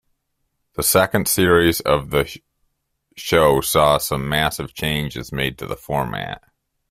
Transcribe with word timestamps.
The 0.73 0.81
second 0.81 1.27
series 1.27 1.79
of 1.81 2.09
the 2.09 2.25
show 3.15 3.61
saw 3.61 3.99
some 3.99 4.27
massive 4.27 4.73
changes 4.73 5.31
made 5.31 5.59
to 5.59 5.67
the 5.67 5.75
format. 5.77 6.41